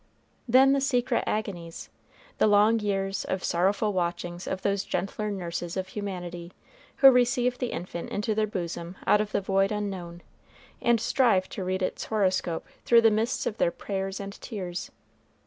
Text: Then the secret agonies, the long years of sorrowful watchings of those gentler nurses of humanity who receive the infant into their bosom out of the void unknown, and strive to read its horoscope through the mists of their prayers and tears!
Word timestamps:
Then 0.47 0.73
the 0.73 0.81
secret 0.81 1.25
agonies, 1.27 1.91
the 2.39 2.47
long 2.47 2.79
years 2.79 3.23
of 3.23 3.43
sorrowful 3.43 3.93
watchings 3.93 4.47
of 4.47 4.63
those 4.63 4.83
gentler 4.83 5.29
nurses 5.29 5.77
of 5.77 5.89
humanity 5.89 6.53
who 6.95 7.11
receive 7.11 7.59
the 7.59 7.71
infant 7.71 8.09
into 8.09 8.33
their 8.33 8.47
bosom 8.47 8.95
out 9.05 9.21
of 9.21 9.31
the 9.31 9.41
void 9.41 9.71
unknown, 9.71 10.23
and 10.81 10.99
strive 10.99 11.47
to 11.49 11.63
read 11.63 11.83
its 11.83 12.05
horoscope 12.05 12.65
through 12.83 13.01
the 13.01 13.11
mists 13.11 13.45
of 13.45 13.59
their 13.59 13.69
prayers 13.69 14.19
and 14.19 14.41
tears! 14.41 14.89